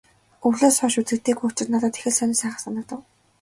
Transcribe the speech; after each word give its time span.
Өвлөөс 0.47 0.75
хойш 0.81 0.95
үзэгдээгүй 1.01 1.47
учир 1.49 1.67
надад 1.69 1.93
их 1.97 2.05
л 2.11 2.15
сонин 2.17 2.37
сайхан 2.41 2.61
санагдав. 2.65 2.99